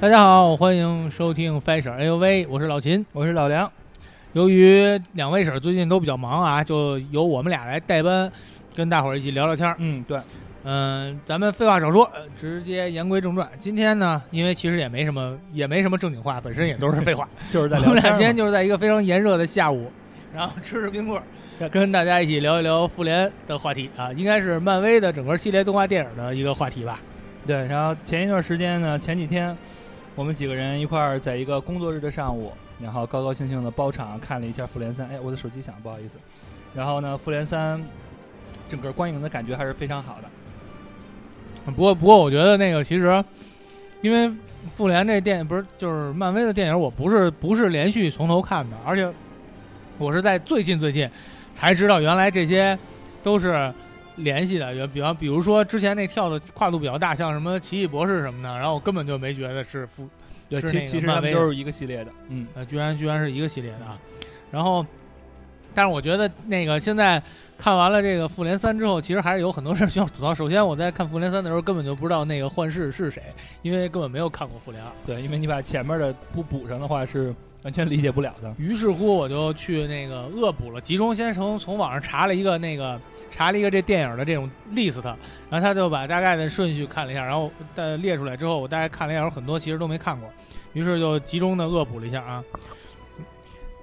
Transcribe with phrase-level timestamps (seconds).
[0.00, 3.04] 大家好，欢迎收听 Fashion A U V，我是老秦。
[3.12, 3.68] 我是老梁。
[4.32, 8.30] 由于两位婶最近都比较忙啊，就由我们俩来代班，
[8.76, 9.74] 跟大伙儿一起聊聊天儿。
[9.78, 10.20] 嗯，对，
[10.62, 13.50] 嗯、咱们废话少说，呃直接言归正传。
[13.58, 17.28] 今天呢，因为其实也没什么，也没什么正经话，本身也都是废话。
[17.50, 19.90] 就是在我聊天嘛们俩今天就是在一个非常炎热的下午，
[20.32, 21.20] 然后吃着冰棍
[21.58, 27.00] 儿，跟大家一起聊一聊复联的话题啊，应该是漫威的整个系列动画电影的一个话题吧。
[27.44, 27.66] 对。
[27.66, 29.56] 然后前一段时间呢，前几天
[30.18, 35.06] 我们几个人一块儿在一个工作日的上午，然后高高兴兴的包场看了一下《复联三》。
[35.12, 36.16] 哎，我的手机响，不好意思。
[36.74, 37.78] 然后呢，《复联三》
[38.68, 41.70] 整个观影的感觉还是非常好的。
[41.70, 43.24] 不过，不过我觉得那个其实，
[44.02, 44.28] 因为
[44.74, 49.08] 复联这电影不是就是漫威的电影，我不是不是连续从头看的，而且
[49.98, 51.08] 我是在最近最近
[51.54, 52.76] 才知道原来这些
[53.22, 53.72] 都是
[54.18, 54.86] 联系的。
[54.88, 60.08] 比方比如说之前那跳的跨度比较大，像什么奇异博士什么的，然后我根本就没觉得是复
[60.48, 62.12] 对，其其实漫威他们都是一个系列的。
[62.28, 63.98] 嗯，呃，居然居然是一个系列的啊。
[64.50, 64.84] 然后，
[65.74, 67.22] 但是我觉得那个现在
[67.58, 70.34] 看完了这个复联三之后，其实还是有很多事儿需要吐槽。
[70.34, 73.22] 首先，我在看复联三的时候根本就不知道那个幻视是谁，
[73.60, 74.90] 因为根本没有看过复联二。
[75.04, 78.50] 对，因为你把前面的不补上的话是完全理解不了的。
[78.56, 82.98] 于是乎，我就去那个恶补了，集中先从从网上查了一个那个
[83.30, 85.02] 查了一个这电影的这种 list，
[85.50, 90.28] 然后他就把大概的顺序看了一下，然后呃列出来之后，我大概看了一下，有很多其实都没看过，
[90.72, 92.44] 于是就集中的恶补了一下啊。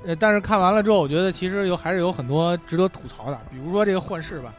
[0.05, 4.53] 呃，但是看完了之后，我觉得其实有还是有很多值得吐槽的，比如说这个幻视吧，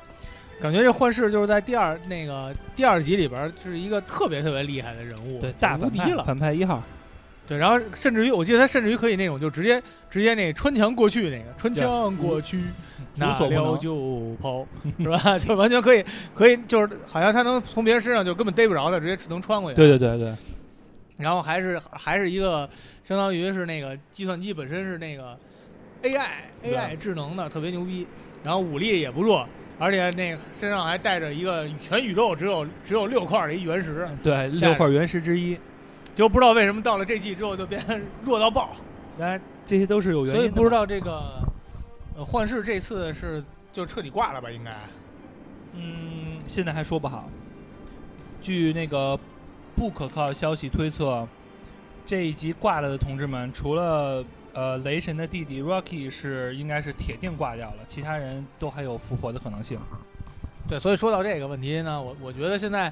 [0.60, 6.24] 感觉这幻视就是在第二那个第二集里边是一个特别特别厉害的人物，对，无敌了。
[6.24, 6.82] 反派一号。
[7.46, 9.80] 对，然后甚至于我记得他甚至于可以那种就直接
[10.10, 12.60] 直接那穿墙过去那个穿墙过去，
[13.14, 14.66] 拿了无所不能就跑，
[14.98, 15.38] 是吧？
[15.38, 19.76] 就完全可以可以就是好像他能从别人身上就根本逮不着他，直接能穿过去。
[19.76, 20.34] 对对对对，
[21.18, 22.68] 然后还是还是一个
[23.04, 25.38] 相当于是那个计算机本身是那个
[26.02, 26.26] AI
[26.64, 28.06] AI 智能的，特别牛逼，
[28.42, 29.48] 然后武力也不弱。
[29.78, 35.56] 而且那个身上还带着一个全宇宙只有只有六块儿的一原石，对六块原石之一。
[36.16, 37.84] 就不知道为什么到了这季之后就变
[38.22, 38.70] 弱到爆。
[39.18, 40.40] 当然，这些都是有原因的。
[40.40, 41.42] 所以不知道这个
[42.16, 44.50] 呃幻视这次是就彻底挂了吧？
[44.50, 44.74] 应该
[45.74, 47.28] 嗯，现在还说不好。
[48.40, 49.18] 据那个
[49.76, 51.28] 不可靠消息推测，
[52.06, 54.24] 这一集挂了的同志们，除了
[54.54, 59.78] 呃雷神的弟弟 Rocky 是应该是铁定挂掉了，其他人都还有复活的可能性。
[60.66, 62.90] 对，所以说到这个问题呢，我我觉得现在。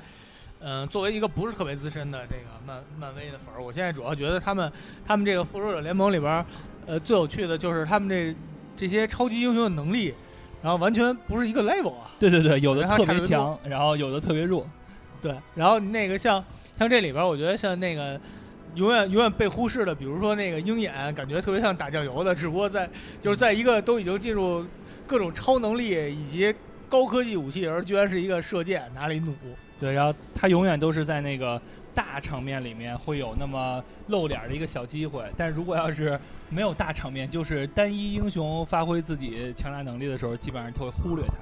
[0.67, 4.73] 嗯，作为一个不是特别资深的这个漫漫威的粉儿，我现在主要觉得他们
[5.07, 6.47] 他们这个复仇者联盟里边儿，
[6.87, 8.35] 呃，最有趣的就是他们这
[8.75, 10.15] 这些超级英雄的能力，
[10.63, 12.11] 然后完全不是一个 level 啊。
[12.19, 14.67] 对对对，有的特别别强，然后有的特别弱。
[15.21, 16.43] 对，然后那个像
[16.79, 18.19] 像这里边儿，我觉得像那个
[18.75, 22.89] 永远永远被忽视的，比如说那个鹰眼，感觉特别像打酱油的，只不过在
[23.21, 24.65] 就是在一个都已经进入
[25.07, 26.55] 各种超能力以及
[26.89, 29.31] 高科技武器，而居然是一个射箭哪里弩。
[29.81, 31.61] 对，然后他永远都是在那个
[31.95, 36.19] 大场面里面会有那么露脸儿的一个小机会，但如果要是
[36.49, 41.35] 没有大场面，就是单一英雄发挥自己强大能力的时候，基本上都会忽略他。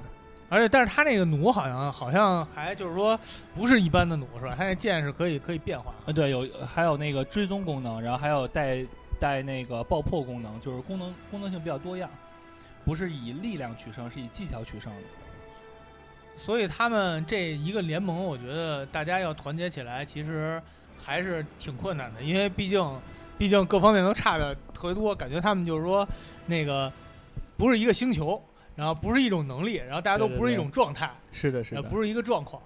[0.48, 3.19] 而且，但是他那个弩好像好像还就是说
[3.54, 4.54] 不是一般的弩是吧？
[4.56, 5.94] 他那箭是可以可以变化。
[6.04, 8.84] 啊，对，有还有那个追踪功能，然后还有带
[9.19, 12.10] 带那个爆破功能，就是功能功能性比较多样，
[12.84, 15.00] 不是以力量取胜，是以技巧取胜的。
[16.37, 20.60] 所以他们这一个联盟，我觉得大家要团结起来，其实
[20.98, 22.84] 还是挺困难的，因为毕竟
[23.38, 26.06] 毕竟各方面都差的特别多，感觉他们就是说
[26.47, 26.92] 那个
[27.56, 28.42] 不是一个星球，
[28.75, 32.60] 然后不是一种能力，然后大家都不是一种状态，是的，是的，呃不是一个状况。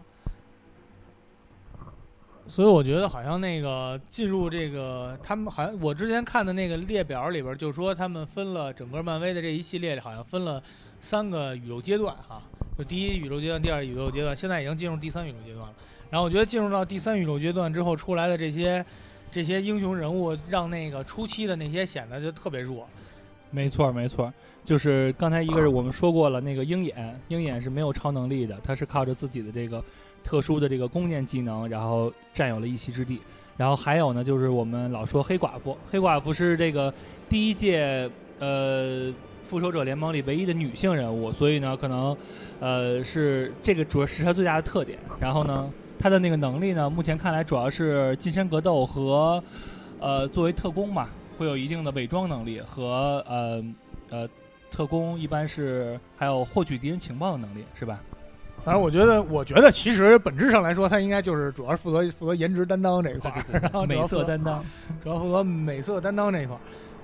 [2.48, 10.62] 所以我觉得好像那个进入这个，他们好像我之前看的那个列表里边，就说他们分了整个漫威的这一系列里，好像分了
[11.00, 12.40] 三个宇宙阶段哈，
[12.76, 15.74] 就第一宇宙阶段、第二宇宙阶段，现在已经进入第三宇宙阶段了。
[16.10, 18.84] 然后我觉得进入到第三宇宙阶段之后出来的这些
[19.30, 22.86] 这些英雄人物，让那个初期的那些显得就特别弱。
[23.50, 24.32] 没错，没错，
[24.64, 29.82] 就是刚才一个是我们说过了，那个鹰眼，鹰眼是没有超能力的，他是靠着自己的这个
[30.22, 33.20] 特殊的这个弓箭技能，然后占有了一席之地。
[33.56, 36.92] 然后还有呢，就是我们老说黑寡妇，黑寡妇是这个
[37.30, 39.10] 第一届呃
[39.46, 42.16] 复仇者联盟里唯一的女性人物，所以呢，可能
[42.60, 44.98] 呃是这个主要是她最大的特点。
[45.20, 49.42] 然后呢，她的那个能力呢，目前看来主要是近身格斗和
[50.00, 51.08] 呃作为特工嘛，
[51.38, 53.64] 会有一定的伪装能力和呃
[54.10, 54.28] 呃
[54.70, 58.00] 特工一般是还有获取敌人情报的能力，是吧？
[58.64, 64.64] 反正我觉得，我觉得其实本质上来说，他应该就是主要是负责负责颜值担当这一块儿，然后美色担当，
[65.04, 66.60] 主要负责美色担当这一块儿，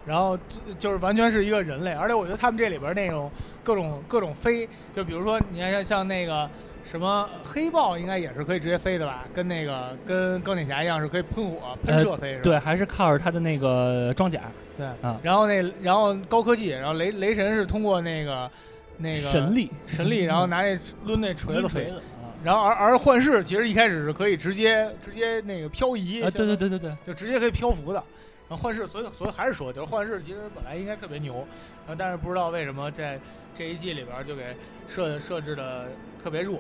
[0.07, 3.31] 然后就就是完全是一个人类，而且我觉得他们这里边那种
[3.63, 6.49] 各种各种飞，就比如说你看像像那个
[6.91, 9.25] 什么黑豹，应该也是可以直接飞的吧？
[9.33, 12.39] 跟那个跟钢铁侠一样是可以喷火喷射飞？
[12.43, 14.41] 对，还是靠着他的那个装甲
[14.77, 18.51] 对啊然后那然后高科技，然后雷雷神是通过那个
[18.99, 21.81] 那个神力神力， 然后拿那抡那锤子飞。
[21.81, 22.03] 抡锤子
[22.43, 28.03] 然后而而幻视其实一开始是可以直接直接那个漂移啊，对对，对对对，就直接可以漂浮的。
[28.49, 31.35] 然后幻视，所以所以还是说，就是幻视其实本来应该特别牛，
[31.87, 33.19] 然后但是不知道为什么在
[33.55, 34.57] 这一季里边就给
[34.89, 35.89] 设设置的
[36.23, 36.59] 特别弱，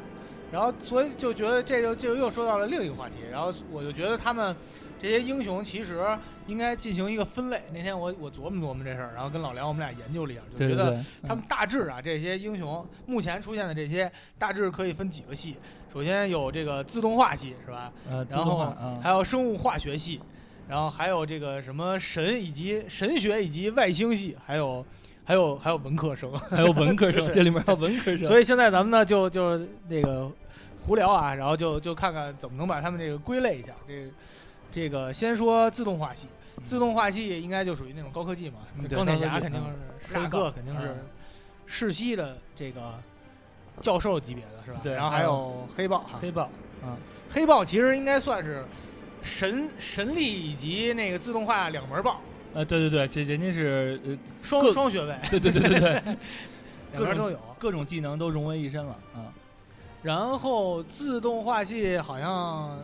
[0.51, 4.55] 然后所以就觉得这就这就又说到了另一个话题，然后我就觉得他们
[5.01, 6.01] 这些英雄其实
[6.47, 7.63] 应该进行一个分类。
[7.73, 15.57] 那天我我琢磨琢磨这事儿，然后跟老梁我们俩研究了一下，就觉得他们大致啊，这些英雄目前出现的这些大致可以分几个系。
[15.93, 17.93] 首先有这个自动化系，是吧？
[18.31, 20.21] 然后动化啊还，有生物化学系，
[20.73, 24.83] 然后还有这个什么神以及神学以及外星系，还有
[25.23, 26.33] 还有还有文科生。
[26.49, 30.33] 还有文科生，这里面还有文科生，所以现在咱们呢就就那个
[30.87, 33.75] 胡聊啊，然后就就看看怎么能把他们这个归类一下。
[33.87, 34.11] 这
[34.73, 36.27] 这个先说自动化系，
[36.65, 40.97] 自动化系应该就属于那种高科技嘛嗯，钢铁侠肯定嗯是史塔克肯定是嗯
[41.67, 42.81] 世袭的这个
[43.83, 44.81] 教授级别的是吧？
[44.83, 46.45] 对然后还还有有黑豹哈，黑豹
[46.83, 46.97] 啊，
[47.29, 48.65] 黑豹其实应该算是
[49.23, 52.21] 神神力以及那个自动化两门报，
[52.55, 56.03] 呃，对对对，这人家是呃，双双学位，对对对对对，
[56.93, 57.39] 两边都有。
[57.59, 59.33] 各种技能都融为一身了啊。
[60.03, 62.77] 然后自动化系好像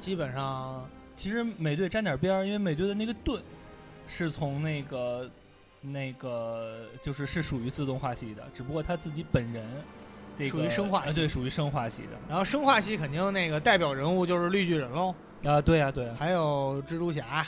[0.00, 0.84] 基本上
[1.16, 3.40] 其实美队沾点边儿，因为美队的那个盾
[4.08, 5.30] 是从那个
[5.80, 9.64] 那个就是是属于自动化系的，只不过他自己本人
[10.38, 15.12] 这个属于生化系呃对，属于生化系的然后生化系肯定那个代表人物就是绿巨人喽，
[15.44, 17.44] 啊，对呀、对呀、还有蜘蛛侠，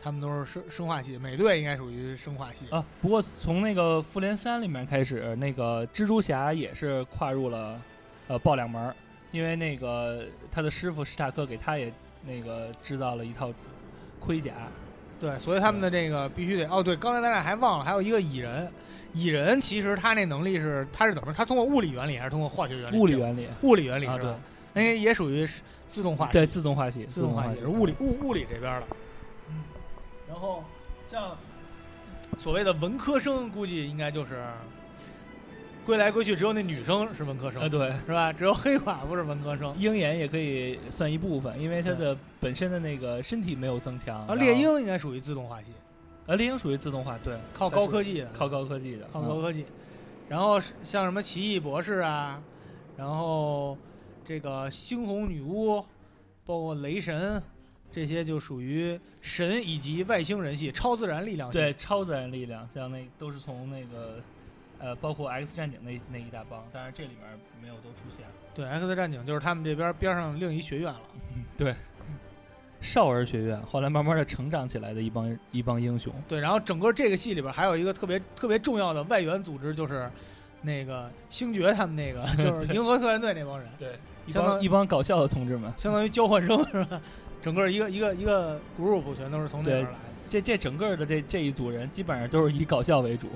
[0.00, 1.18] 他们都是生生化系。
[1.18, 2.66] 美队应该属于生化系。
[2.70, 2.84] 啊。
[3.02, 7.80] 不过从那个复联三里面开始，那个蜘蛛侠也是跨入了
[8.28, 8.94] 呃爆两门儿，
[9.32, 11.92] 因为那个他的师傅史塔克给他也
[12.24, 13.52] 那个制造了一套
[14.20, 14.52] 盔甲，
[15.18, 18.70] 对，所以他们的这个必须得哦，对，刚才咱俩还忘了，还有一个蚁人。
[19.16, 21.32] 蚁人其实他那能力是，他是怎么？
[21.32, 22.98] 他通过物理原理还是通过化学原理？
[22.98, 24.30] 物理原理物理原理啊，对？
[24.74, 26.32] 那也属于是自动化系。
[26.32, 28.86] 对，自动化系，自动化系是物理物物理这边的。
[29.48, 29.62] 嗯，
[30.28, 30.62] 然后
[31.10, 31.34] 像
[32.36, 34.44] 所谓的文科生，估计应该就是
[35.86, 37.94] 归来归去，只有那女生是文科生，啊，对。
[38.04, 38.30] 是吧？
[38.30, 39.74] 只有黑寡妇是文科生。
[39.78, 44.26] 鹰眼也可以算一部分，因为他的本身的那个身体没有增强。
[44.26, 45.70] 啊，猎，鹰应该属于自动化系，
[46.26, 49.64] 呃，猎鹰属于自动化，对，靠高科技的，靠高科技的，嗯靠高科技。
[50.28, 52.42] 然后像什么奇异博士啊，
[52.96, 53.78] 然后
[54.24, 55.76] 这个猩红女巫，
[56.44, 57.40] 包括雷神，
[57.92, 61.58] 这些就属于神以及外星人系、超自然力量系。
[61.58, 64.20] 对超自然力量，像那都是从那个
[64.80, 68.26] 呃，包括 X 战警那那一大帮，当然这里面没有都出现。
[68.52, 71.00] 对，X 战警就是他们这边边上另一学院了。
[72.80, 80.08] 少儿学院后来慢慢的成长起来的一帮一帮英雄，对，然后整个这个戏里边还有一个特别特别重要的外援组织，就是
[80.62, 85.72] 那个星爵他们那个， 就是银河特战队那帮人，对，一相当帮一帮搞笑的同志们。
[85.76, 87.00] 相当于交换生是吧？
[87.42, 89.96] 整个一个一个一个 group 全都是从那边来的。
[90.28, 93.28] 这这整个的这这一组人基本上都是以搞笑为主，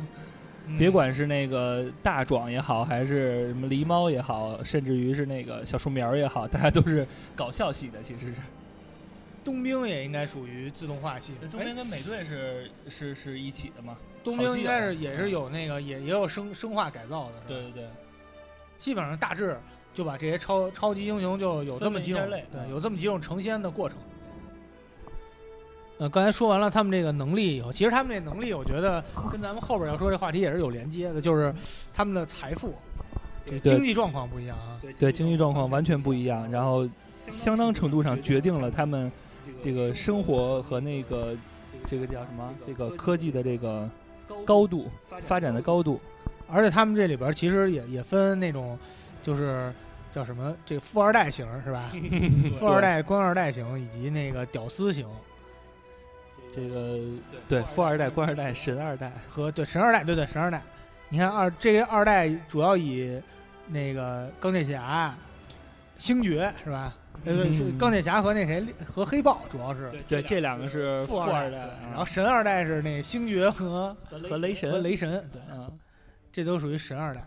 [0.66, 8.35] 嗯 别管是那个大壮也好，还是什么狸猫也好，甚至于是那个小树苗也好，大家都是搞笑系的，其实是。
[9.44, 11.32] 冬兵也应该属于自动化系。
[11.50, 13.97] 冬哎兵跟美队是是是一起的嘛？
[14.23, 17.85] 冬兵应该是也是有那个也也有生生化改造的，对，对对，
[18.76, 19.59] 基本上大致
[19.94, 23.97] 就把这些超超级英雄就有这么几种，对，有这么几种成仙的过程。
[25.99, 31.54] 呃，刚才说完了他们这个能力以后，其实他们这能力，我觉得跟咱们后边要说这话题也是有连接的，就是
[31.92, 32.75] 他们的财富、
[33.62, 34.80] 经济状况不一样啊。
[34.99, 36.88] 对经济状况完全不一样，然后
[37.30, 39.12] 相当程度上决定了他们
[39.62, 41.37] 这个生活和那个
[41.87, 43.88] 这个叫什么这个科技的这个
[44.44, 46.00] 高度发展的高度。
[46.52, 48.76] 而且他们这里边其实也也分那种，
[49.23, 49.73] 就是
[50.11, 51.92] 叫什么这个富二代型是吧？
[52.59, 55.06] 富二代、官二代型以及那个屌丝型
[56.52, 56.99] 这个
[57.47, 60.61] 对富二代、官二代、神二代，和对神二代，对对神二代。
[61.09, 63.23] 你看二这个二代主要以
[63.68, 65.14] 那个钢铁侠、
[65.99, 66.92] 星爵是吧？
[67.25, 73.95] 呃，对是嗯钢铁侠和那谁和黑豹主要是对这两个是富，二代然后神二代是那星爵和
[74.29, 75.71] 和雷神和雷神，对，嗯
[76.33, 77.23] 这都属于神二代。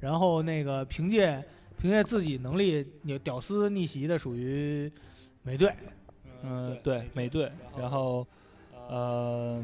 [0.00, 1.42] 然后那个凭借
[1.78, 4.90] 凭借自己能力你屌丝逆袭的属于
[5.42, 5.72] 美队，
[6.42, 8.26] 嗯，对，美队，然后，
[8.88, 9.62] 呃，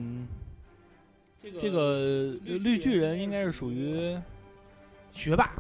[1.59, 4.15] 这个绿巨人应该是属于
[5.13, 5.51] 学霸，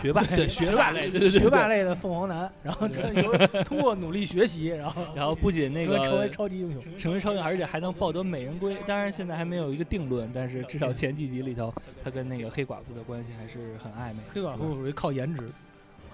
[0.00, 8.76] 学霸，对，学霸类，对对对，学霸类的凤凰男，然后由通过努力学习，然后然后不仅那个成为超级英雄，成为超级，而且还能抱得美人归。
[8.86, 11.72] 当然现在还没有一个定论，但是至少前几集里头，
[12.02, 14.20] 他跟那个黑寡妇的关系还是很暧昧。
[14.32, 15.48] 黑寡妇属于靠颜值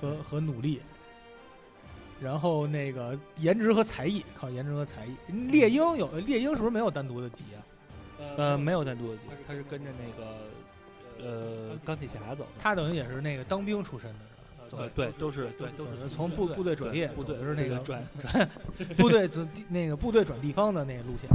[0.00, 0.80] 和和努力。
[2.20, 5.16] 然后那个颜值和才艺，靠颜值和才艺。
[5.50, 7.58] 猎鹰有猎鹰是不是没有单独的集啊？
[8.36, 10.30] 呃，没有单独的集，他是跟着那个
[11.22, 12.50] 呃钢铁侠走的。
[12.58, 14.10] 他等于也是那个当兵出身
[14.70, 18.50] 的，呃，对，都是对，都是从部部队转业， 部队是那个转转
[18.96, 21.28] 部队转那个部队转地方的那个路线，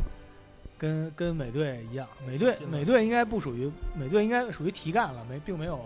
[0.78, 2.08] 跟跟美队一样。
[2.26, 5.84] 美队美队应该不属于美队，应该属于提干了，没并没有。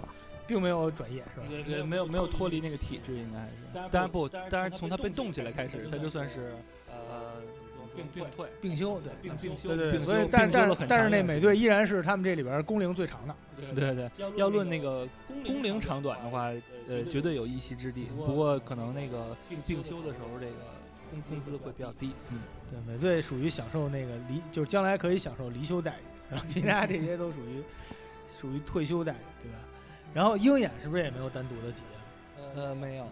[0.48, 1.46] 并没有转业是吧？
[1.48, 3.89] 对对，没有没有脱离那个体制，应该是。
[3.89, 6.53] 当然不，当然从他被冻起来开始，他就算是
[6.89, 7.36] 呃
[7.96, 10.02] 病病退并休，对病病休，对对。
[10.02, 13.36] 所以但但但是那美队依然是他们这里边工龄最长的。
[13.56, 15.08] 对对对，要论那个
[15.46, 16.52] 工龄长短的话，
[16.88, 18.08] 呃，绝对有一席之地。
[18.18, 20.54] 不过可能那个并休的时候，这个
[21.12, 22.12] 工工资会比较低。
[22.30, 22.40] 嗯，
[22.72, 27.62] 对，美队属于享受那个离，就是将来可以享受离休待遇，然后其他这些都属于
[28.40, 29.58] 属于退休待遇，对吧？
[30.14, 31.82] 然后鹰眼是不是也没有单独的集？
[32.56, 33.06] 呃，没有。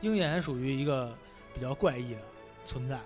[0.00, 1.12] 鹰眼属于一个
[1.54, 2.20] 比较怪异的
[2.64, 2.96] 存在，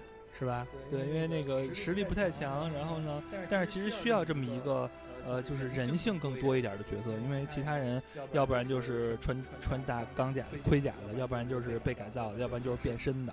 [0.42, 0.66] 是吧？
[0.90, 4.90] 对，因为那个实力不太强，然后呢，但是其实需要这么一个
[5.24, 13.32] 呃，就是人性更多一点的角色，因为其他人要不然就是穿穿大钢甲盔甲的，要不然就是被改造的，要不然就是变身的。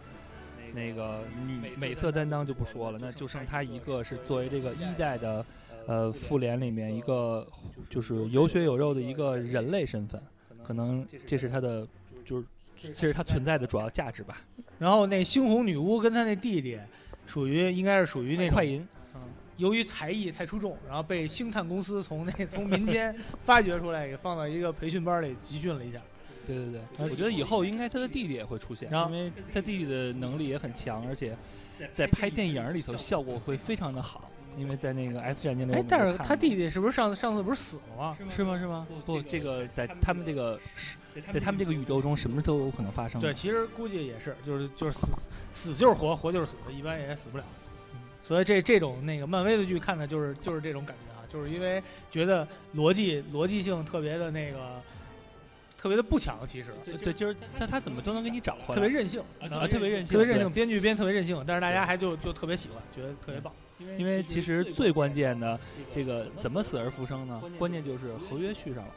[0.71, 5.43] 那个女美色担当就不说了，那就剩他一个是作为这个一代的。
[5.87, 7.47] 呃，复联里面一个
[7.89, 10.21] 就是有血有肉的一个人类身份，
[10.63, 11.87] 可能这是他的，
[12.23, 12.45] 就是
[12.79, 14.37] 这是他存在的主要价值吧。
[14.77, 16.79] 然后那猩红女巫跟他那弟弟，
[17.25, 18.87] 属于应该是属于那快银，
[19.57, 25.99] 由于才艺太出众，然后被星探公司从那从民间发掘出来，给放到一个培训班里集训了一下。
[26.45, 31.37] 对对对，我觉得以后应该他的弟弟也会出现，因为他弟弟的能力也很强，而且
[31.93, 34.29] 在拍电影里头效果会非常的好。
[34.57, 38.17] 因为在那个 X 战警里，哎，但是他弟弟是不是上次上次不是死了吗？
[38.35, 38.57] 是吗？
[38.57, 38.87] 是吗？
[39.05, 40.59] 不，这个在他们这个
[41.31, 43.19] 在他们这个宇宙中，什么都有可能发生。
[43.19, 45.07] 对，其实估计也是，就是就是死
[45.53, 47.43] 死就是活，活就是死，一般也死不了。
[48.23, 54.81] 所以这这种那个漫威的剧看的就是就是这种感觉啊，就是因为觉得逻辑逻辑性特别的那个
[55.77, 63.51] 特别的不强，其实对，就是他他怎么都能给你找回来，特别任性啊，特别任性，特别任性，编剧编特别任性，但是大家还就就特别喜欢，觉得特别棒。
[63.97, 65.59] 因为其实最关键的
[65.93, 67.41] 这个怎么死而复生呢？
[67.57, 68.91] 关键就是合约续上了。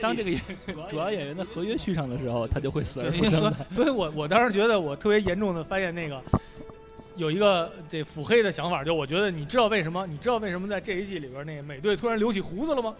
[0.00, 0.40] 当这个演
[0.88, 3.52] 主要演员的合约续上的时候，他就会死而复生。
[3.70, 6.22] 所以我我当时觉得我特别严重的发现那个
[7.16, 10.06] 有一个这腹黑的想法，就我觉得你知道为什么？
[10.06, 12.94] 你知道为什么在这一季里边那个美队突然留起胡子了吗？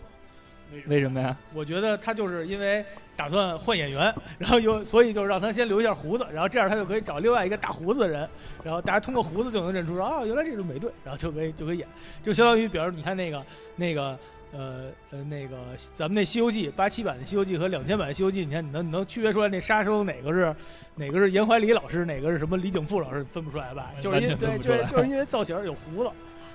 [0.87, 1.35] 为什么呀？
[1.55, 2.85] 我觉得他就是因为
[3.17, 8.29] 打算换演员，然后又所以就让他先留一下胡子，然后这样他就可以找另外一个大胡子的人，
[8.63, 11.89] 然后大家通过胡子就能认出说啊，原来这是美队，然后就可以就可以演，
[12.23, 13.43] 就相当于比如你看那个
[13.77, 14.19] 那个
[14.53, 15.57] 呃呃那个
[15.95, 20.55] 咱们那《西游记》八七版的《西游记》和两千版的《西游记》，你看你能你能区别出来那杀生哪个是
[20.95, 23.93] 哪个是严怀礼老师，哪个是什么李景富老师，分不出来吧？
[24.01, 26.11] 就是因对就是就是因为造型有胡子，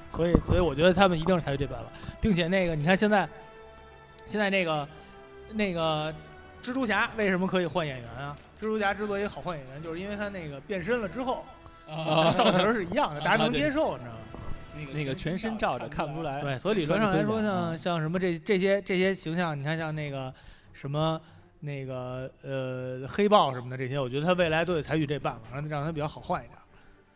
[0.10, 1.86] 所以所以我觉得他们一定是采取这办法，
[2.22, 3.28] 并且那个你看现在。
[4.26, 4.88] 现在那个，
[5.52, 6.10] 那个
[6.64, 8.34] 蜘蛛侠为什么可以换演员啊？
[8.58, 11.44] 蜘蛛侠之所以好换演员，就是因为他那个变身了之后，
[12.34, 14.23] 造型是一样的，大家能接受，你知道吗？
[14.94, 16.42] 那个全身罩着看不出来。
[16.42, 20.34] 对，所以理论上来说，像像什么这这些这些形象，你看像那个
[20.74, 21.20] 什么
[21.60, 26.58] 那个呃黑豹什么的这些，我觉得他未来都得采取这办法，让让他比较好换一点。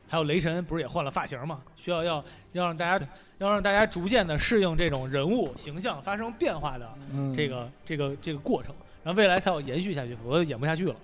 [0.09, 1.59] 还有雷神不是也换了发型嘛？
[1.75, 2.23] 需要要
[2.53, 3.05] 要让大家
[3.39, 6.89] 要让大家逐渐的适应这种人物形象发生变化的
[7.35, 8.73] 这个这个这个过程，
[9.03, 10.95] 然后未来才有延续下去，否则演不下去了。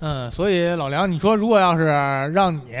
[0.00, 2.74] 嗯，所以老梁，你说如果要是让你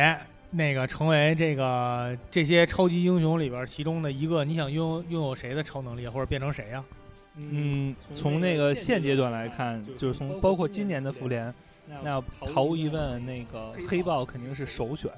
[0.54, 6.84] 那个成为这个这些超级英雄里边其中的一个，你想拥拥有谁的超能力，或者变成谁呀？
[7.36, 11.52] 嗯，从那个现阶段来看，就是从包括今年的复联。
[12.02, 15.10] 那毫无疑问，那个黑豹肯定是首选，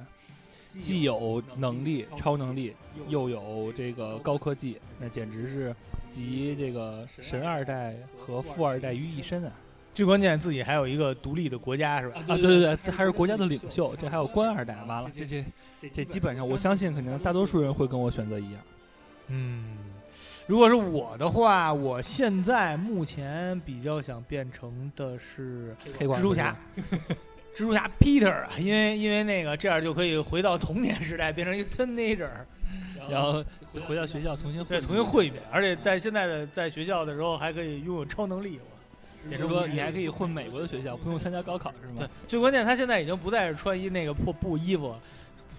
[0.67, 2.75] 既有能力、超能力，
[3.09, 5.77] 又有这个高科技，那简直是
[6.09, 9.53] 集这个神二代和富二代于一身啊！
[9.97, 12.21] 最关键，自己还有一个独立的国家，是吧？
[12.29, 15.43] 啊，对对对，这还是国家的领袖，这还有官二代，完了，这这
[15.91, 18.61] 这基本上，我相信肯定大多数人会跟我选择一样。
[19.29, 19.79] 嗯，
[20.47, 26.55] 如果是我的话，我现在目前比较想变成的是黑寡妇蜘蛛侠，
[27.57, 32.29] 蜘蛛侠 Peter 啊，因为因为那个这样就可以回到童年时代，变成一个 teenager，
[33.09, 33.43] 然后
[33.87, 38.61] 回到学校重新对，重新混一遍，而且在现在的在学校的时候还可以拥有超能力。
[39.31, 44.95] 也就是说，你还可以混美国的学校，不用参加高考是吗对吗？，最关键他现在已经不再是穿一那个破布衣服，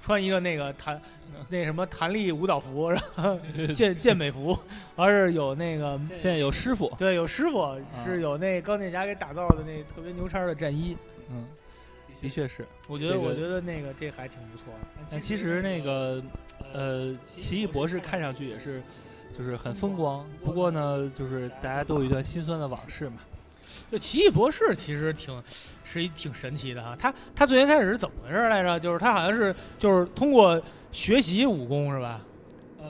[0.02, 1.02] 穿一个那个弹
[1.50, 3.40] 那什么弹力舞蹈服，然后
[3.76, 4.58] 健健美服，
[4.96, 10.96] 而是有那个现在有师傅，对有师傅是有那钢铁侠给打造的那特别牛叉的战衣。
[11.30, 11.46] 嗯，
[12.22, 12.66] 的确是。
[12.88, 15.06] 我觉得，这个我觉得那个这还挺不错的。
[15.10, 16.24] 但其实那个，
[16.74, 18.82] 呃，奇异博士看上去也是，
[19.38, 20.26] 就是很风光。
[20.44, 23.18] 不过呢，就是大家都有一段心酸的往事嘛。
[23.92, 25.42] 就奇异博士其实挺
[25.84, 26.96] 是一挺神奇的哈。
[26.98, 28.80] 他他最先开始是怎么回事来着？
[28.80, 32.22] 就是他好像是就是通过学习武功是吧？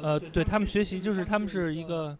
[0.02, 2.16] 呃，对他们学习就是他们是一个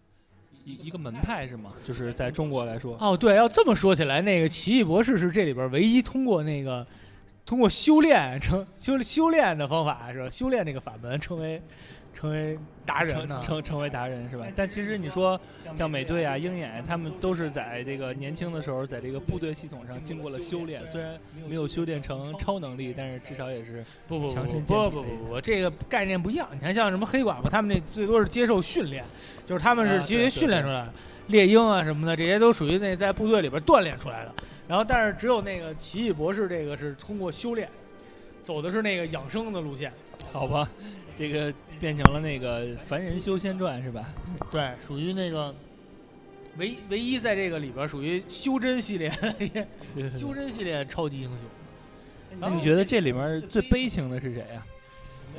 [0.66, 1.74] 一一个门派是吗？
[1.84, 6.86] 就是在中国来说，哦，对，要这么说起来，那个奇异博士是这里边唯一通过那个
[7.46, 10.30] 通过修炼成修修炼的方法是吧？
[10.30, 11.62] 修炼这个法门成为
[12.18, 13.40] 成为达人呢。
[13.44, 14.48] 成成为达人是吧？
[14.56, 15.40] 但其实你说
[15.76, 21.16] 像美队啊、鹰眼，他们都是在这个年轻的时候，在这个部队系统上经过了修炼，虽然
[21.48, 26.50] 没有修炼成超能力，但是至少也是不不不不强不不不不，这个概念不一样。
[26.52, 29.06] 你看，像什么黑寡妇，他们那最多是接受训练，
[29.46, 30.94] 就是他们是直接训练出来的。
[31.28, 34.34] 猎鹰啊什么的，这些都属于那在部队里边锻炼出来的。
[34.68, 37.70] 然后，但是只有那个奇异博士，这个是通过修炼，
[38.44, 39.92] 走的是那个养生的路线。
[40.32, 40.70] 好吧，
[41.18, 44.06] 这个变成了那个《凡人修仙传》是吧？
[44.52, 45.54] 对，属于那个
[46.58, 49.10] 唯唯一在这个里边属于修真系列，
[49.40, 49.50] 对
[49.96, 51.38] 对修真系列超级英雄。
[52.40, 54.64] 那你觉得这里面最悲情的是谁呀、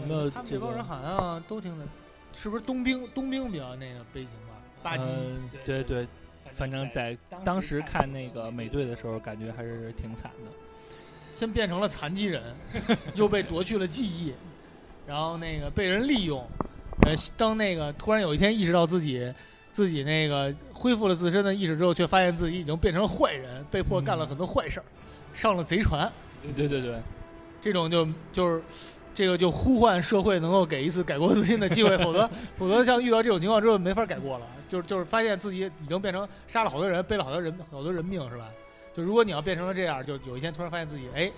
[0.01, 1.87] 有没有他们这帮人好像都挺的，
[2.35, 3.07] 是不是冬兵？
[3.15, 4.57] 冬兵比较那个悲情吧？
[4.83, 5.05] 巴基。
[5.05, 6.09] 嗯，对对，
[6.51, 10.51] 反正在当时看那个美队的时候，感觉还是挺惨的。
[11.35, 12.43] 先变成了残疾人，
[13.15, 14.33] 又被夺去了记忆，
[15.09, 16.47] 然后那个被人利用，
[17.07, 19.33] 呃，当那个突然有一天意识到自己
[19.71, 24.85] 自己那个恢复了自身的意识之后，却发现自己已经变成了坏人，被迫干了很多坏事儿，
[25.33, 26.13] 上了贼船，
[26.55, 27.01] 对对对，
[27.63, 28.63] 这种就就是。
[29.15, 38.45] 这个就呼唤社会能够给一次改过自新的机会，否则 否则像遇到这种情况之后没法改过了，就是就是发现自己已经变成杀了好多人，背了好多人好多人命是吧？
[38.95, 41.33] 就如果你要变成了这样，就有一天突然发现自己哎，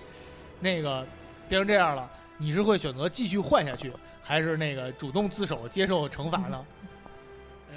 [0.60, 1.06] 那个
[1.48, 2.10] 变成这样了，
[2.42, 6.64] 你是会选择继续换下去，还是那个主动自首接受惩罚呢？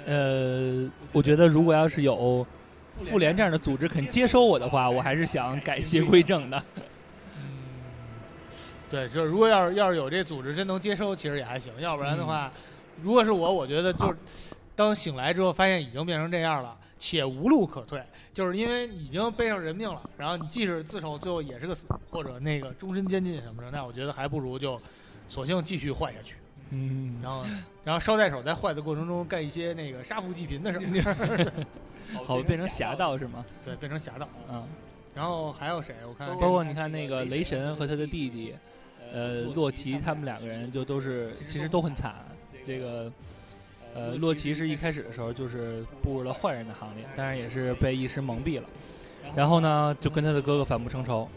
[0.06, 2.46] 呃，我觉得如果要是有
[2.98, 6.62] 妇联这样的组织肯接收我的话，我还是想改邪归正的。
[7.36, 7.42] 嗯，
[8.88, 11.70] 对，就是如果要是要是有这组织真能接收，其实也还行。
[11.78, 12.50] 要不然的话，
[13.02, 14.16] 如果是我，我觉得就是
[14.74, 18.02] 当醒来之后发现已经变成这样了，且无路可退，
[18.32, 20.02] 就是因为已经背上人命了。
[20.16, 24.80] 然后你即使自首，最后也是个死，或者那个终身监禁什么的，那我觉得还不如就
[25.28, 26.36] 索性继续坏下去。
[26.70, 27.46] 嗯，然后，
[27.84, 31.52] 然后捎带手在坏的过程中干一些那个杀富济贫的什么地儿，
[32.24, 33.44] 好变成侠盗是吗？
[33.64, 34.28] 对，变成侠盗。
[34.50, 34.66] 嗯，
[35.14, 35.94] 然后还有谁？
[36.08, 38.54] 我看包括你看那个雷神和他的弟弟，
[39.12, 42.24] 呃，洛奇他们两个人就都是其实都很惨。
[42.64, 43.12] 这个，
[43.94, 48.66] 呃，洛奇是一开始的时候就是步入了坏人的行列，当然也是被一时蒙蔽了。
[49.34, 51.28] 然后呢，就跟他的哥哥反目成仇。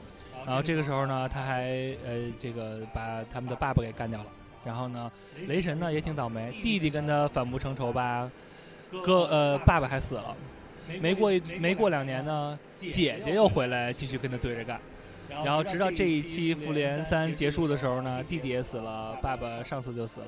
[0.45, 1.65] 然后这个时候呢，他还
[2.05, 4.27] 呃这个把他们的爸爸给干掉了。
[4.65, 5.11] 然后呢，
[5.47, 8.29] 雷神呢也挺倒霉，弟弟跟他反目成仇吧，
[9.03, 10.35] 哥呃爸爸还死了。
[11.01, 14.79] 没过一没过两年呢，姐姐又回来继续跟他对着干。
[15.43, 20.27] 然后直到这一期复联三结束的时候呢，弟弟也死了，爸爸上次就死了，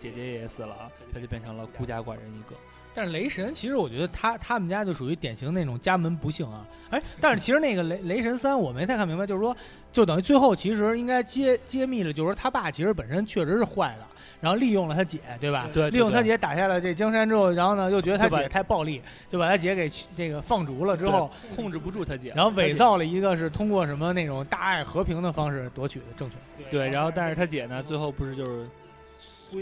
[0.00, 2.56] 姐姐也死了啊，他就变成了孤家寡人一个。
[2.92, 6.66] 但是雷神其实我觉得他他们家就属于典型那种家门不幸啊。
[6.90, 9.56] 哎，但是其实那个雷雷神三我没太看明白，就是说
[9.92, 14.06] 就等于最后其实应该揭揭秘了，就是说他爸其实本身确实是坏的，
[14.40, 15.68] 然后利用了他姐，对吧？
[15.72, 26.36] 对对利用他姐打下了这江山之后，然后呢又觉得他姐太暴力，就把他姐给这个放逐了之后，控制不住他姐，然后伪造了一个是通过什么那种大爱和平的方式夺取的政权。
[26.68, 28.66] 对，然后但是他姐呢，最后不是就是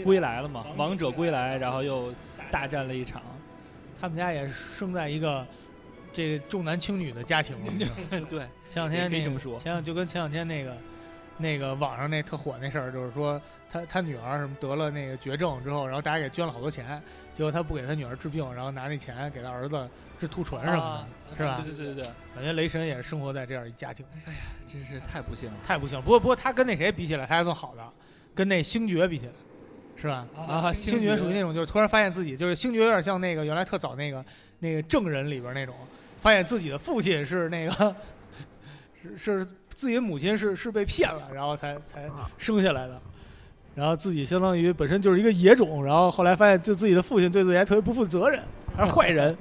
[0.03, 2.13] 归来了嘛，王者归来，然后又
[2.51, 3.21] 大战了一场。
[3.99, 5.45] 他们家也是生在一个
[6.13, 7.55] 这个重男轻女的家庭
[8.29, 10.77] 对，前两天那个也可以这么说前两就跟前两天那个
[11.37, 17.01] 那个网上那特火那事儿，就是说他他女儿什么得了那个绝症之后，然后大家给捐了好多钱，
[17.33, 21.61] 结果他不给他女儿治病，然后拿那钱给他儿子治兔唇什么的，啊是吧？
[21.63, 24.39] 对对对对对，感觉雷神也是生活在这样一家庭，哎呀
[24.71, 25.57] 真是太不幸了。
[25.65, 26.01] 太不幸了。
[26.01, 27.85] 不过不过他跟那谁比起来，他还算好的，
[28.33, 29.31] 跟那星爵比起来，
[29.99, 30.25] 是吧？
[30.35, 34.23] 啊，星爵属于那种，就是突然发现自己，就是星爵有点像那个原来特早那个
[34.59, 35.75] 那个证人里边那种，
[36.21, 37.95] 发现自己的父亲是那个
[39.01, 42.99] 是是自己的母亲是是被骗了，然后才才生下来的，
[43.75, 48.41] 然后自己相当于本身就是一个野种，然后后来发现就自己的父亲对自己还特别不负责任，
[48.75, 49.37] 还是坏人，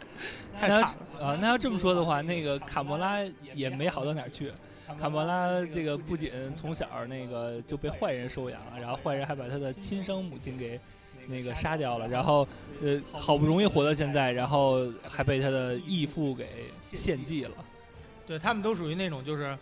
[0.60, 1.26] 太惨了。
[1.26, 3.18] 啊，那要这么说的话，那个卡魔拉
[3.54, 4.52] 也没好到哪儿去。
[5.00, 10.78] 卡魔拉这个不仅从小那个就被坏人收养，然后坏人还把他的亲生母亲给
[11.26, 12.46] 那个杀掉了，然后
[12.82, 16.46] 呃好不容易活到现在，然后还被他的义父给
[16.80, 17.54] 献祭了。
[18.26, 19.56] 对他们都属于那种就是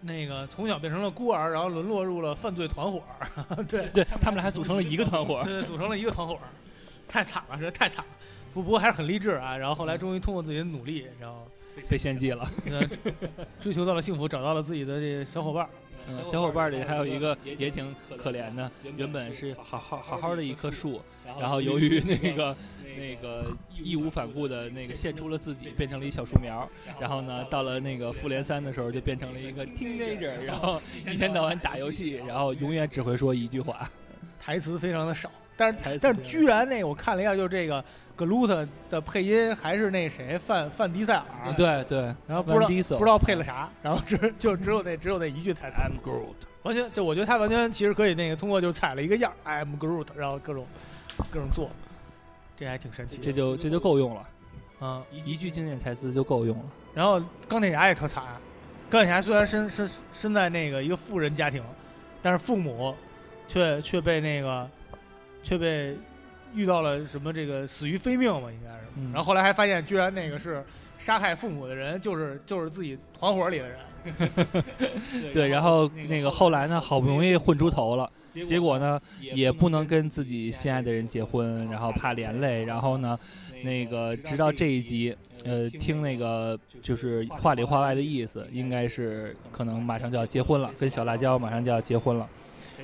[0.00, 3.64] 那个从小变成了孤儿，然后沦落入了犯罪团伙儿。
[3.68, 5.42] 对对他们俩还组成了一个团伙。
[5.44, 6.48] 对，组成了一个团伙儿，
[7.08, 8.10] 太惨了，实在太惨了。
[8.54, 9.56] 不不过还是很励志啊。
[9.56, 11.46] 然后后来终于通过自己的努力，然后
[11.88, 12.48] 被献祭了，
[13.60, 15.70] 追求到了幸福，找到了自己的这小伙伴儿。
[16.08, 21.00] 嗯，小伙伴里还有一个也挺可怜的，原本是好好好好的一棵树，
[21.40, 22.56] 然后由于那个
[22.96, 26.68] 那个义无反顾的那个献出了自己，变成了一小树苗。
[27.00, 33.90] 然后呢，到了那个复联三的时候，就变成了一个 teenager，然后一天到晚打游戏，然后永远只会说一句话，
[34.40, 35.28] 台词非常的少。
[35.56, 37.84] 但是但是居然那个我看了一下，就是这个。
[38.16, 50.66] 格鲁特的配音还是那谁范范迪塞尔，对对，然后不知道不知道配了啥，然后只 就只有那只有那一句台词，I'm Groot，完全就我觉得他完全其实可以那个通过就是踩了一个样，I'm Groot，然后各种
[51.30, 51.68] 各种做，
[52.56, 54.28] 这还挺神奇，这就这就够用了，
[54.80, 56.64] 嗯，一句经典台词就够用了。
[56.94, 58.24] 然后钢铁侠也特惨，
[58.88, 61.62] 钢铁侠虽然身身身在那个一个富人家庭，
[62.22, 62.94] 但是父母
[63.46, 64.66] 却却被那个
[65.42, 65.94] 却被。
[66.56, 69.12] 遇到了什么这个死于非命嘛，应该是。
[69.12, 70.64] 然后后来还发现，居然那个是
[70.98, 73.78] 杀害父母的人，就是就是自己团伙里的人。
[75.34, 78.10] 对，然后那个后来呢，好不容易混出头了，
[78.46, 82.62] 结果呢，也不能跟自己心爱的人结婚，然后怕连累。
[82.62, 83.18] 然后呢，
[83.62, 85.14] 那个直到这一集，
[85.44, 92.28] 呃，听那个就是话里话外的意思，应该是可能马上就要结婚了，跟小辣椒马上就要结婚了。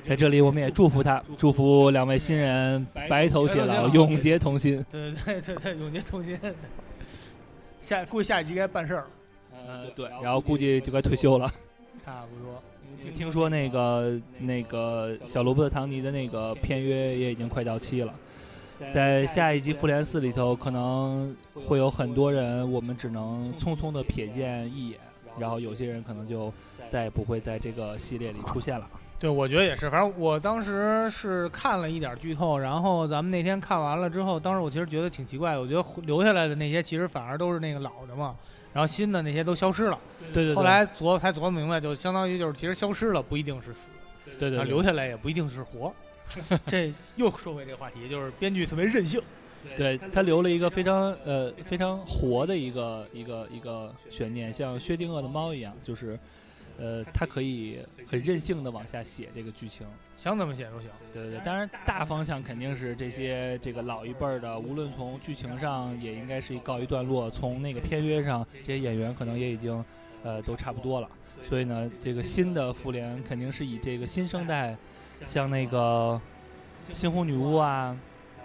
[0.07, 4.83] 在这里，我们也祝福他，祝福两位新人白头偕老，永结同心。
[4.89, 6.37] 对对对对，永结同心。
[7.81, 9.07] 下估计下一集该办事儿了。
[9.67, 11.47] 呃，对，然后估计就该退休了。
[12.03, 12.61] 差不多。
[13.13, 18.13] 听说那个那个小罗伯特·唐尼的那个片约也已经快到期了，
[18.93, 24.99] 在下一集《复联四》里头，可能会有很多人，我们只能匆匆的瞥见一眼，
[25.37, 26.51] 然后有些人可能就
[26.87, 28.89] 再也不会在这个系列里出现了。
[29.19, 29.89] 对，我觉得也是。
[29.89, 35.61] 反正我当时是看了一点剧透，然后咱们那天看完了之后，当时我其实觉得挺奇怪的。
[35.61, 38.35] 我觉得留下来的那些其实反而都是那个老的嘛，
[38.73, 39.97] 然后新的那些都消失了。
[40.33, 40.53] 对对。
[40.53, 43.87] 后来琢才琢磨明白，就相当于就是其实消失了不一定是死，
[44.37, 44.61] 对对。
[44.65, 45.93] 留下来也不一定是活。
[46.67, 49.21] 这又说回这个话题，就是编剧特别任性。
[49.77, 56.19] 对他留了一个非常呃非常活的一个一个一个悬念，像薛定谔的猫一样，就是。
[56.79, 59.85] 呃，他可以很任性的往下写这个剧情，
[60.17, 60.89] 想怎么写都行。
[61.11, 69.85] 对对对，当然大方向肯定是这些这个老一辈儿的，无论从剧情上也应该是告一段落，从那个片约上，这些演员可能也已经
[70.23, 71.07] 呃都差不多了。
[71.43, 74.75] 所以呢，这个新的复联肯定是以这个新生代，
[75.27, 76.19] 像那个
[76.93, 77.95] 猩红女巫啊，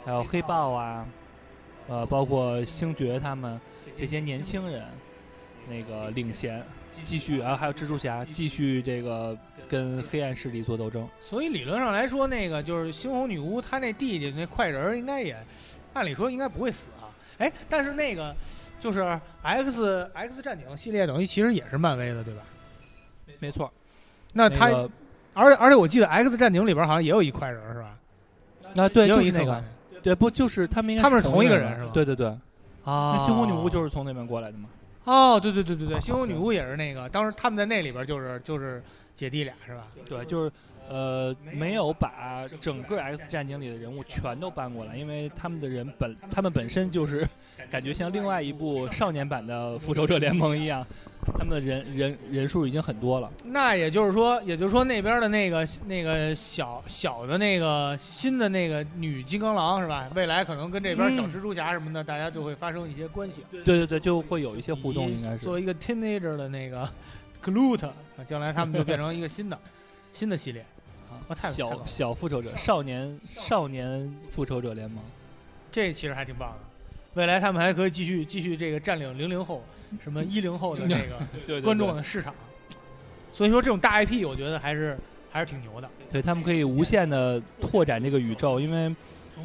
[0.05, 1.07] 还有黑豹啊，
[1.87, 3.59] 呃，包括星爵他们
[3.97, 4.85] 这些年轻人
[5.67, 6.63] 那个领衔。
[7.03, 9.37] 继续啊，还有蜘蛛侠继续这个
[9.69, 11.09] 跟黑暗势力做斗争。
[11.21, 15.37] 所以理论上来说，那个就是猩红女巫，她那弟弟那快人应该也，
[15.95, 17.09] 按理说应该不会死啊。
[17.39, 18.35] 哎，但是那个
[18.81, 19.01] 就是
[19.43, 22.43] X X 战警系列，等于其实也是漫威的，对吧？
[23.39, 23.73] 没错。
[24.33, 24.67] 那他，
[25.35, 27.99] 而且而且我记得 X 战警里边好像也有一快人，是吧？
[28.77, 29.63] 啊，对，就是那个。
[30.01, 30.97] 对，不就是他们？
[30.97, 31.91] 他们是同一个人，是吧？
[31.93, 32.27] 对对对。
[32.85, 33.17] 啊。
[33.17, 34.69] 那猩红女巫就是从那边过来的吗？
[35.11, 38.83] 哦，对对对对对，猩红女巫也是那个，当时他们在那里边就是就是
[39.17, 39.87] 姐弟俩是吧？
[40.05, 40.53] 对，就是
[40.87, 47.27] 呃没有把整个 X 战警里的人物全都搬过来，因为他们的人本他们本身就是
[47.71, 50.87] 感觉像另外一部少年版的复仇者联盟一样。
[51.37, 60.09] 他们的人人人数已经很多了，那也就是说，也就是说那边的那个那个小小的那个新的那个女金刚狼是吧？
[60.15, 63.43] 未来可能跟这边小蜘蛛侠什么的，大家就会发生一些关系。
[63.51, 65.39] 对对对，就会有一些互动，应该是。
[65.39, 66.89] 作为一个 teenager 的那个
[67.43, 67.89] Groot，
[68.27, 69.59] 将来他们就变成一个新的
[70.13, 70.65] 新的系列
[71.11, 75.03] 啊，小小复仇者，少年少年复仇者联盟，
[75.71, 76.68] 这其实还挺棒的。
[77.19, 79.65] 未来他们还可以继续继续这个占领零零后。
[80.05, 80.97] 什么一零后的那
[81.47, 82.35] 个 观众的市场，
[83.33, 84.99] 所以说这种大 IP，我觉得还是
[85.31, 85.89] 还是挺牛的。
[86.13, 88.95] 对他们可以无限的拓展这个宇宙，因为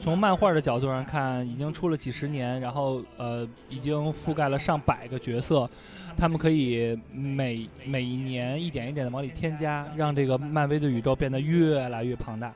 [0.01, 5.69] 从漫画的角度上看，已经出了几十年，然后呃，已经覆盖了上百个角色，
[6.17, 12.53] 他们可以每每一年一点一点的往里添加，让这个漫威的宇宙变得越来越庞大。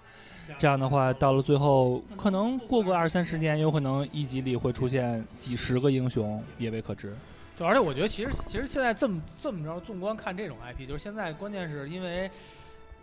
[0.57, 7.15] 这样的话，到了最后，可能过个二三十年，有可能一集里会出现几十个英雄，也未可知。
[7.57, 12.29] 对，而且我觉得其实其实现在这么这么着，纵观看这种 IP，就是现在关键是因为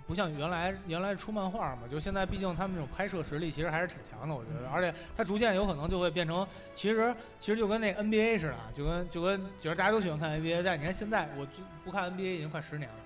[0.07, 11.47] 不像原来原来出漫画嘛，就现在毕竟他们这种拍摄实力其实还是挺强的，我觉得，而且它逐渐有可能就会变成，其实其实就跟那 NBA 似的，就跟就跟就是大家都喜欢看 NBA，但你看现在我
[11.85, 12.97] 不看 NBA 已经快十年了，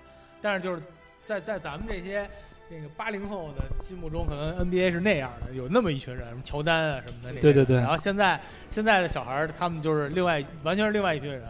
[0.41, 0.81] 但是就是
[1.25, 2.29] 在在咱们这些。
[2.71, 7.41] 那个八零后的心目中，可能 NBA 是那样的，有那么一群人，什么乔丹啊什么的那。
[7.41, 7.77] 对对对。
[7.77, 11.41] 然后现在现在的小孩儿，他们就是另外完全是另外一群人，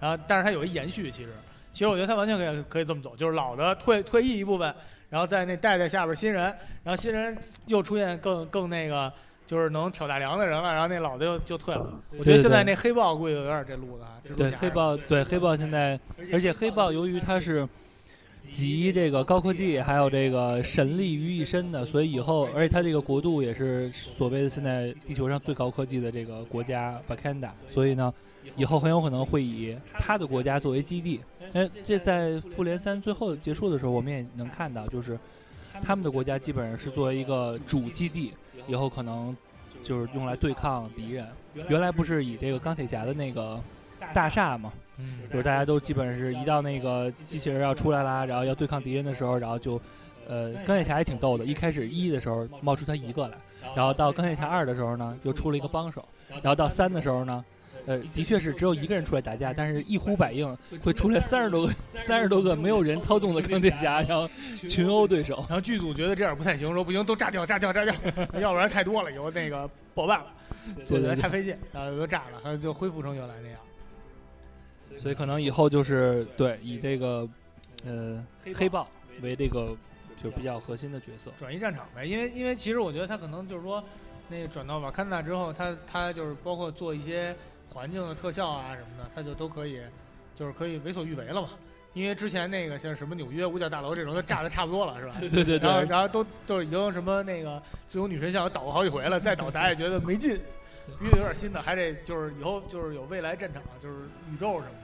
[0.00, 1.28] 然后但是他有一延续，其实
[1.70, 4.74] 其实我觉得他完全可以可以这么走，就是老的退退役一部分，
[5.10, 6.44] 然后在那带带下边新人，
[6.82, 9.12] 然后新人又出现更更那个
[9.46, 12.00] 就是能挑大梁的人了，然后那老的又就退了。
[12.18, 14.16] 我觉得现在那黑豹估计有点这路子啊。
[14.34, 16.00] 对黑豹，对黑豹现在，
[16.32, 17.68] 而且黑豹由于它是。
[18.54, 28.14] 集这个高科技还有这个神力于一身的，所以以后，而且它这个国度也是所谓的现在地球上最高科技的这个国家 b a k a n d a 所以呢，
[28.54, 31.20] 以后很有可能会以他的国家作为基地。
[31.52, 35.18] 哎，这在复联三最后结束的时候，我们也能看到，就是
[35.82, 38.32] 他们的国家基本上是作为一个主基地，
[38.68, 39.36] 以后可能
[39.82, 41.26] 就是用来对抗敌人。
[41.68, 43.60] 原来不是以这个钢铁侠的那个
[44.14, 44.72] 大厦吗？
[44.98, 49.80] 嗯，就是大家都基本上是一到那个机器人要出来啦，然后要对抗敌人的时候，然后就，
[50.28, 51.44] 呃，钢铁侠也挺逗的。
[51.44, 53.36] 一开始一的时候冒出他一个来，
[53.74, 57.44] 然后到钢铁侠二的时候呢，又出了一个帮手，然后到三的时候呢，
[57.86, 64.28] 呃，的确是只有一个人出来打架，但是一呼百应会出来三十多个三十多个没有人操纵的钢铁侠，然后
[64.68, 65.36] 群殴对手。
[65.48, 67.94] 然后剧组觉得这样不太行，说不行，都炸掉，炸掉，炸掉，
[68.40, 70.26] 要不然太多了，以后那个爆办了，
[70.86, 73.58] 对对，太费劲，然后都炸了，然后就恢复成原来那样。
[74.96, 77.28] 所以可能以后就是对以这个，
[77.84, 78.88] 呃，黑豹
[79.20, 79.76] 为这个
[80.22, 82.04] 就比较核心的角色，转移战场呗。
[82.06, 83.82] 因为因为其实我觉得他可能就是说，
[84.28, 87.34] 那个转到瓦坎达之后，他他就是包括做一些
[87.72, 89.80] 环境的特效啊什么的，他就都可以，
[90.34, 91.50] 就是可以为所欲为了嘛。
[91.92, 95.14] 因为之前那个像什么纽约五角大楼这种，都炸的差不多了，是吧？
[95.20, 95.58] 对对对。
[95.58, 100.32] 然后然后都都已经什么那个自由女神像倒过好几回了，再倒大家也觉得没劲，
[101.00, 103.94] 因为有点新的，还得就是以后就是有未来战场，就是
[104.32, 104.74] 宇宙什么。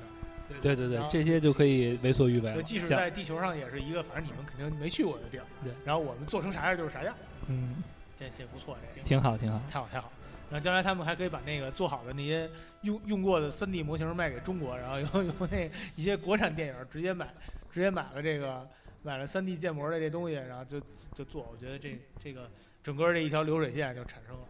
[0.63, 2.63] 对对对，这些就可以为所欲为了。
[2.63, 5.45] 即使在地球上也是一个，反正你们肯定没去过的地儿。
[5.65, 5.73] 对。
[5.85, 7.15] 然后我们做成啥样就是啥样。
[7.47, 7.83] 嗯，
[8.19, 10.13] 这这不错，这挺好，挺好，太好太好。
[10.51, 12.51] 然后将来他们还可以把那个做好的那些
[12.83, 17.29] 用用过的 3D 模型卖给中国，然后由由 那一些国产电影直接买，
[17.71, 18.69] 直接买了这个
[19.03, 20.81] 买了 3D 建模的这东西，然后就
[21.15, 21.49] 就做。
[21.53, 22.51] 我觉得这这个
[22.83, 24.41] 整个这一条流水线就产生了，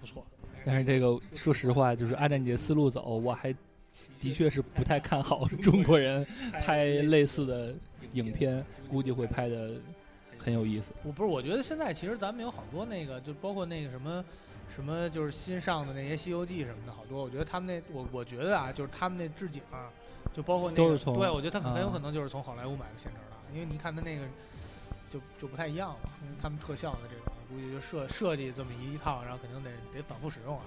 [0.00, 0.24] 不错。
[0.64, 3.52] 但是这个说实话，就是按照你的思路走，我还。
[4.20, 6.24] 的确是不太看好中国人
[6.60, 7.74] 拍类似的
[8.12, 9.72] 影片，估计会拍的
[10.38, 10.92] 很有意思。
[11.02, 14.24] 我不是，我觉得现在其实咱们有好多那个，就包括那个什么
[14.74, 17.22] 什么，就是新上的那些《西游记》什么的，好多。
[17.22, 19.90] 我觉得他们那，我我觉得啊，就是他们那置景，啊
[20.32, 24.24] 就包括那个，对，我觉得他很有可能就是从好莱坞买的现成的，因为你看他那个
[25.10, 30.62] 就就不太一样了，因为他们特效的这种，估计就设设计这么一套，然后肯定得得反复使用啊。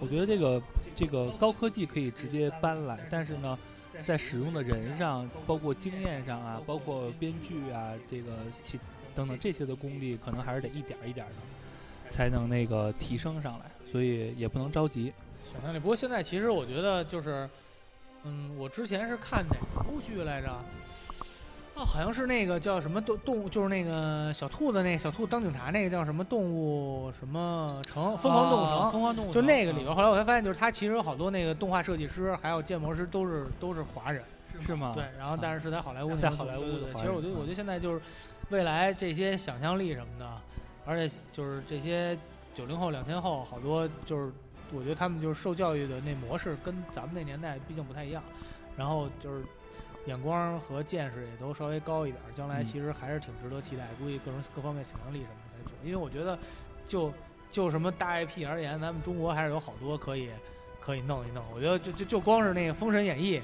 [0.00, 0.62] 我觉得这个
[0.94, 3.58] 这个高科技可以直接搬来，但是呢，
[4.02, 8.78] 在使用的人上，包括经验上啊，包括编剧啊，这个其
[9.14, 15.12] 等等这些的功力，可能还是得一点一点的，才能那个提升上来，所以也不能着急。
[15.52, 15.78] 想象力。
[15.78, 17.48] 不过现在其实我觉得就是，
[18.24, 20.48] 嗯，我之前是看哪部剧来着？
[21.76, 28.16] 哦，好像是那个叫什么动动物，就是那个小兔子，那小兔当警察那个叫什么动物什么城？
[28.16, 28.92] 疯狂动物城。
[28.92, 34.22] 疯狂动物就那个里边，后来我才发现，就是他其实有好多那个动画设计师，还有建模师都是都是华人。
[34.60, 34.92] 是吗？
[34.94, 36.14] 对，然后但是是在好莱坞。
[36.14, 36.94] 在好莱坞的。
[36.94, 38.00] 其实我觉得，我觉得现在就是
[38.50, 40.26] 未来这些想象力什么的，
[40.86, 42.16] 而且就是这些
[42.54, 44.32] 九零后、两千后，好多就是
[44.72, 48.22] 我觉得他们就是受教育的那模式跟咱们那年代毕竟不太一样，
[48.76, 49.42] 然后就是。
[50.06, 53.88] 眼光和见识也都稍微高一点，将来其实还是挺值得期待。
[53.98, 56.38] 估计各种各方面想象力什么的，因为我觉得，
[56.86, 57.12] 就
[57.50, 60.28] 就什么大 IP 而言，咱们中国还是有好多可以
[60.80, 61.42] 可以弄一弄。
[61.54, 63.38] 我觉得就就就光是那个《封神演义》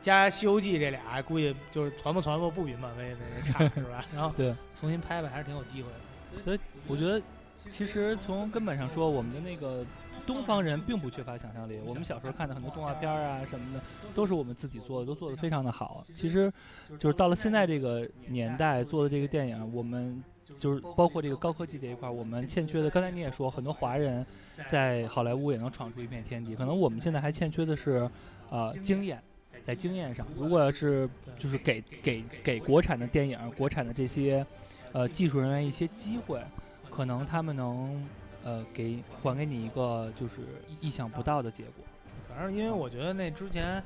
[0.00, 4.04] 加《西游记》这俩，估计就是传播传播不比漫威那差，是吧？
[4.12, 6.42] 然后对，重新拍拍还是挺有机会的。
[6.44, 7.22] 所以我觉得，
[7.70, 9.84] 其实从根本上说，我们的那个
[10.26, 11.80] 东方人并不缺乏想象力。
[11.84, 13.80] 我们小时候看的很多动画片啊什么的，
[14.14, 16.04] 都是我们自己做的，都做得非常的好。
[16.14, 16.52] 其实，
[16.98, 20.22] 就是到了现在这个年代做的这个电影，我们
[20.56, 22.90] 就是包括这个高科技这一块，我们欠缺的。
[22.90, 24.24] 刚才你也说，很多华人
[24.66, 28.10] 在好莱坞也能闯出一片天地，可能我们现在还欠缺的是，
[28.50, 29.22] 呃，经验。
[29.64, 31.08] 在经验上，如果要是
[31.38, 34.44] 就是给给给国产的电影、国产的这些
[34.90, 36.42] 呃技术人员一些机会，
[36.90, 38.04] 可能他们能
[38.44, 40.34] 呃给还给你一个就是
[40.80, 41.84] 意想不到的结果。
[42.28, 43.82] 反正因为我觉得那之前，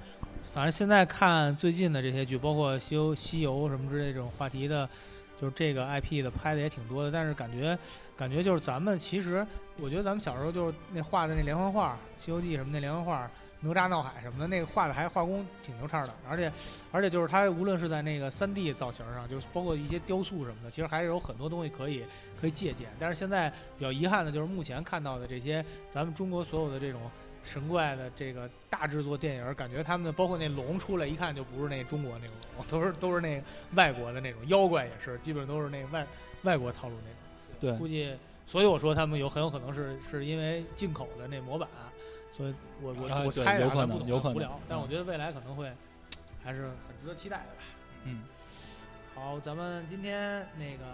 [0.55, 4.89] 反正现在看最近的这些剧，包括西游西游什么之类这种话题的，
[5.41, 7.11] 就是这个 IP 的拍的也挺多的。
[7.11, 7.77] 但是感觉
[8.17, 9.47] 感觉就是咱们其实，
[9.81, 13.31] 我觉得咱们小时候就是那画的那连环画，《西游记》什么那连环画。
[13.61, 16.53] 哪吒闹海什么的，那个画的还画工挺牛叉的，而且，
[16.93, 22.05] 而且就是它无论是在那个三 D 造型上，就是包括一些雕塑什么的，其实还是有很多东西可以
[22.41, 22.89] 可以借鉴。
[22.99, 27.01] 但是现在比较遗憾的就是目前看到的这些咱们中国所有的这种
[27.43, 33.43] 神怪的这个大制作电影，感觉他们的包括那龙出来一看就不是那中国那种龙，都是都是那
[33.75, 36.07] 外国的那种妖怪也是，基本都是那外
[36.43, 37.17] 外国套路那种。
[37.59, 38.15] 对，估计
[38.47, 41.67] 所以我说他们有很有可能是是因为进口的那模板。
[42.37, 45.73] 所以，我我我猜有可能，有可能，但我觉得未来可能会
[46.45, 47.63] 还是很值得期待的吧。
[48.05, 48.23] 嗯，
[49.15, 50.85] 好，咱们今天那个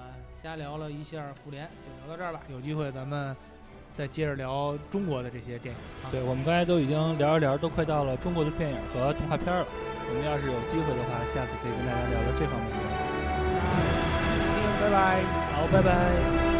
[0.40, 2.40] 瞎聊了一下复联，就聊到这儿吧。
[2.48, 3.36] 有机会咱们
[3.92, 5.80] 再接着聊中国的这些电影。
[6.12, 9.66] 对，我们刚才都已经聊着聊，都快到了中国的电影和动画片了。
[10.08, 12.76] 我们要是有机会的话，下次可以跟大家聊聊这方面的。
[14.80, 15.22] 拜拜，
[15.56, 16.51] 好，拜拜。